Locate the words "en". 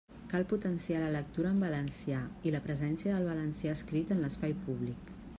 1.55-1.59, 4.17-4.23